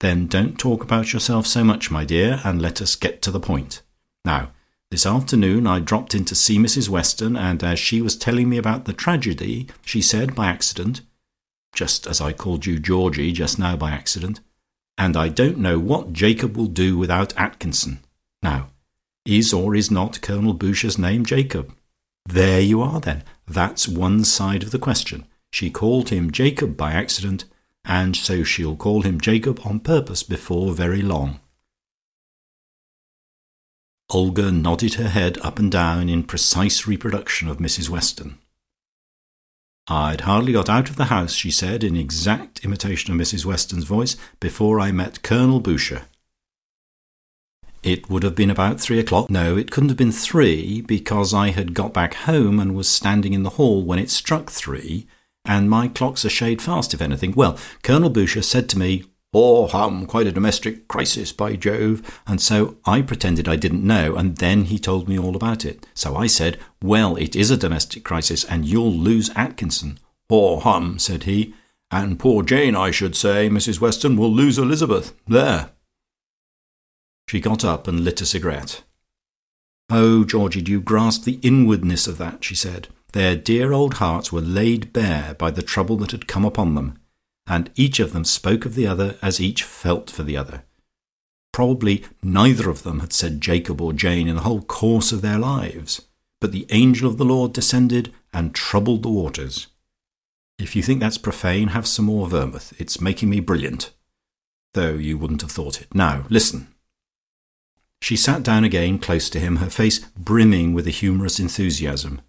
[0.00, 3.40] Then don't talk about yourself so much, my dear, and let us get to the
[3.40, 3.82] point.
[4.24, 4.52] Now,
[4.90, 8.58] this afternoon I dropped in to see Mrs Weston, and as she was telling me
[8.58, 11.00] about the tragedy, she said by accident
[11.74, 14.40] just as I called you Georgie just now by accident
[14.98, 18.00] and I don't know what Jacob will do without Atkinson.
[18.42, 18.68] Now,
[19.26, 21.74] is or is not Colonel Boucher's name Jacob?
[22.26, 23.22] There you are, then.
[23.46, 25.26] That's one side of the question.
[25.52, 27.44] She called him Jacob by accident,
[27.86, 31.40] and so she'll call him Jacob on purpose before very long.
[34.10, 38.38] Olga nodded her head up and down in precise reproduction of Mrs Weston.
[39.88, 43.84] "I'd hardly got out of the house," she said, in exact imitation of Mrs Weston's
[43.84, 46.06] voice, "before I met Colonel Boucher.
[47.82, 51.50] It would have been about three o'clock no, it couldn't have been three, because I
[51.50, 55.06] had got back home and was standing in the hall when it struck three,
[55.46, 57.32] and my clock's a shade fast, if anything.
[57.34, 62.40] Well, Colonel Boucher said to me, 'Haw, hum, quite a domestic crisis, by Jove!' and
[62.40, 65.86] so I pretended I didn't know, and then he told me all about it.
[65.94, 70.98] So I said, Well, it is a domestic crisis, and you'll lose Atkinson.' 'Haw, hum,'
[70.98, 71.54] said he.
[71.90, 75.70] And poor Jane, I should say, Mrs Weston, will lose Elizabeth.' There!"
[77.28, 78.82] She got up and lit a cigarette.
[79.90, 82.88] "Oh, Georgie, do you grasp the inwardness of that?" she said.
[83.16, 86.98] Their dear old hearts were laid bare by the trouble that had come upon them,
[87.46, 90.64] and each of them spoke of the other as each felt for the other.
[91.50, 95.38] Probably neither of them had said Jacob or Jane in the whole course of their
[95.38, 96.02] lives,
[96.42, 99.68] but the angel of the Lord descended and troubled the waters.
[100.58, 102.78] If you think that's profane, have some more vermouth.
[102.78, 103.92] It's making me brilliant,
[104.74, 105.94] though you wouldn't have thought it.
[105.94, 106.68] Now, listen.
[108.02, 112.20] She sat down again close to him, her face brimming with a humorous enthusiasm.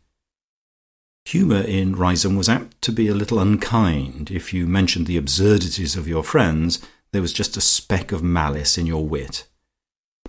[1.27, 4.31] Humour in Riseholme was apt to be a little unkind.
[4.31, 6.79] If you mentioned the absurdities of your friends,
[7.11, 9.45] there was just a speck of malice in your wit.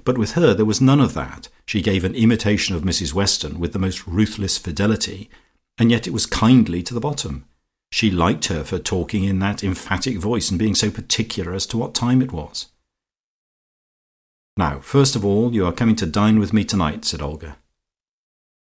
[0.03, 1.49] But with her there was none of that.
[1.67, 5.31] She gave an imitation of Mrs Weston with the most ruthless fidelity,
[5.79, 7.45] and yet it was kindly to the bottom.
[7.93, 11.79] She liked her for talking in that emphatic voice and being so particular as to
[11.79, 12.67] what time it was.
[14.57, 17.57] "Now, first of all, you are coming to dine with me tonight," said Olga.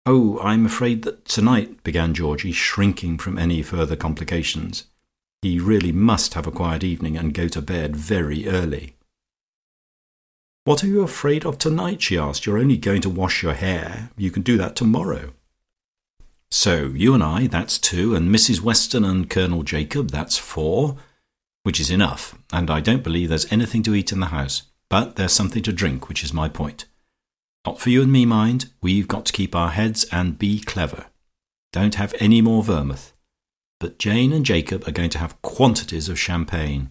[0.06, 4.86] "Oh, I'm afraid that tonight," began Georgie, shrinking from any further complications.
[5.42, 8.96] He really must have a quiet evening, and go to bed very early.
[10.64, 12.46] "What are you afraid of tonight?" she asked.
[12.46, 14.12] "You're only going to wash your hair.
[14.18, 15.34] You can do that tomorrow.
[16.50, 20.98] So you and I, that's two, and Mrs Weston and Colonel Jacob, that's four,
[21.64, 24.64] which is enough, and I don't believe there's anything to eat in the house.
[24.90, 26.86] But there's something to drink, which is my point.
[27.66, 28.72] Not for you and me, mind.
[28.82, 31.06] We've got to keep our heads and be clever.
[31.72, 33.14] Don't have any more vermouth.
[33.80, 36.90] But Jane and Jacob are going to have quantities of champagne.